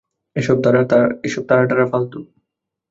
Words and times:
এসব 0.35 0.57
তারা-টারা 1.49 1.85
ফালতু। 1.91 2.19